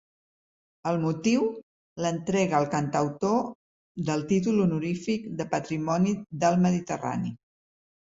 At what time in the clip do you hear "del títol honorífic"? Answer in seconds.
4.09-5.31